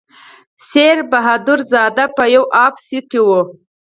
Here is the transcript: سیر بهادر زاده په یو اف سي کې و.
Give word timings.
سیر 0.69 0.97
بهادر 1.11 1.59
زاده 1.71 2.05
په 2.15 2.23
یو 2.35 2.43
اف 2.65 2.75
سي 2.87 2.99
کې 3.09 3.19
و. 3.25 3.29